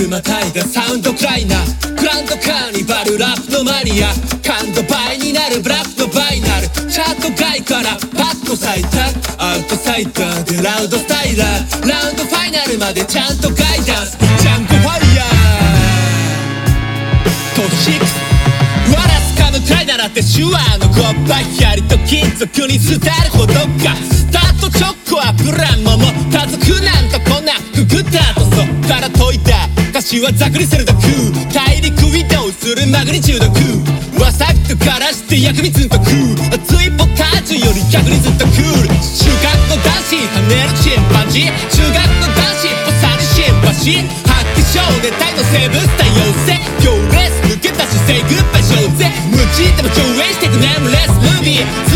[0.00, 4.08] クまたいだサウンドクライナーグランドカーニバルラップのマニア
[4.40, 15.28] 感度倍になるブラックのバイナルチャート外からパッと咲いたアウトサイダーでラウドスタイラーラウンドファイナルまでちゃんとガイダンスジャンプファイヤー。
[17.56, 18.00] ト6
[18.96, 23.52] わらすかむくらいならって手話のゴッバイ槍と金属に伝えるほど
[23.84, 24.09] か。
[28.90, 31.14] から解いた歌詞はざくりすると空
[31.54, 33.62] 大陸移動するマグニチュード空
[34.18, 36.10] わさっとからして薬味つんと空
[36.50, 38.90] 熱いポタージュより逆にずっとクール。
[38.90, 41.54] 中学の男子跳ねるチンパンジー。
[41.70, 44.10] 中学の男子ぽさにシンパシー。
[44.26, 49.06] 発揮少年隊の生物多様性行列抜けたし Say goodbye 小ぜ。
[49.30, 51.90] 無知でも上映してくネームレスムービー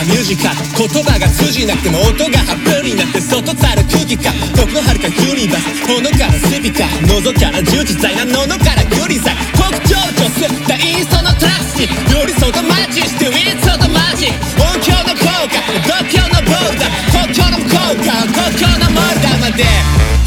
[0.00, 19.68] のドラマミュージカル言葉が通じなくても音が発表になって外ざる空気感どこはるかユニバース炎からスピカー喉から充実在なののからグリザ特徴とすったインストのトラックに寄り添うとマッチしてウィッツとマジ音響の効果度胸のボールダー国境の効果国境のモルダーまで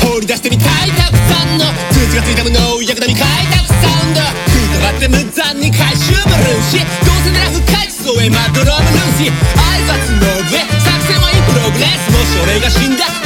[0.05, 9.62] 放り出してみたいたくさんの通知がついた無能役並み開拓サウンド空となって無残に回収ブルーシどうせなら深い地層へまどろむルーシー
[12.53, 13.22] 挨拶の上